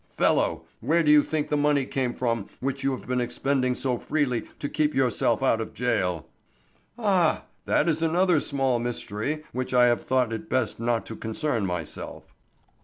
Fellow! 0.17 0.63
where 0.79 1.03
do 1.03 1.11
you 1.11 1.21
think 1.21 1.47
the 1.47 1.55
money 1.55 1.85
came 1.85 2.15
from 2.15 2.49
which 2.59 2.83
you 2.83 2.89
have 2.93 3.05
been 3.07 3.21
expending 3.21 3.75
so 3.75 3.99
freely 3.99 4.47
to 4.57 4.67
keep 4.67 4.95
yourself 4.95 5.43
out 5.43 5.61
of 5.61 5.75
jail?" 5.75 6.25
"Ah! 6.97 7.43
that 7.67 7.87
is 7.87 8.01
another 8.01 8.39
small 8.39 8.79
mystery 8.79 9.35
with 9.35 9.45
which 9.51 9.73
I 9.75 9.85
have 9.85 10.01
thought 10.01 10.33
it 10.33 10.49
best 10.49 10.79
not 10.79 11.05
to 11.05 11.15
concern 11.15 11.67
myself." 11.67 12.23